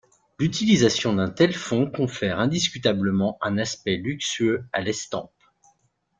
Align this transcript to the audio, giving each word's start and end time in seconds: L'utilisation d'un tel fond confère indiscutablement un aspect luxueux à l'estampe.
L'utilisation 0.39 1.13
d'un 1.13 1.29
tel 1.29 1.53
fond 1.53 1.87
confère 1.87 2.39
indiscutablement 2.39 3.37
un 3.39 3.59
aspect 3.59 3.97
luxueux 3.97 4.65
à 4.73 4.81
l'estampe. 4.81 5.29